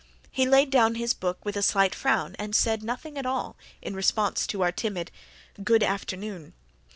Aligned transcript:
He 0.31 0.47
laid 0.47 0.71
down 0.71 0.95
his 0.95 1.13
book 1.13 1.45
with 1.45 1.55
a 1.55 1.61
slight 1.61 1.93
frown 1.93 2.35
and 2.39 2.55
said 2.55 2.81
nothing 2.81 3.19
at 3.19 3.25
all 3.27 3.55
in 3.83 3.95
response 3.95 4.47
to 4.47 4.63
our 4.63 4.71
timid 4.71 5.11
"good 5.63 5.83
afternoon." 5.83 6.53